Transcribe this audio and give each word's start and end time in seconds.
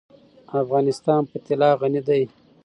افغانستان 0.61 1.21
په 1.29 1.37
طلا 1.45 1.71
غني 1.79 2.01
دی. 2.07 2.23